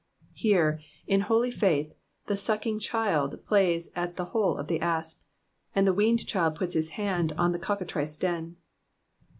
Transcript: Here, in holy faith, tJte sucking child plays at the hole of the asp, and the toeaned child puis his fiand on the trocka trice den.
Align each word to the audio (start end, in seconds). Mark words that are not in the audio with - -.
Here, 0.33 0.81
in 1.05 1.21
holy 1.21 1.51
faith, 1.51 1.93
tJte 2.27 2.37
sucking 2.39 2.79
child 2.79 3.39
plays 3.45 3.91
at 3.95 4.15
the 4.15 4.25
hole 4.33 4.57
of 4.57 4.65
the 4.65 4.79
asp, 4.81 5.21
and 5.75 5.87
the 5.87 5.93
toeaned 5.93 6.25
child 6.25 6.55
puis 6.55 6.73
his 6.73 6.89
fiand 6.89 7.37
on 7.37 7.51
the 7.51 7.59
trocka 7.59 7.85
trice 7.87 8.17
den. 8.17 8.55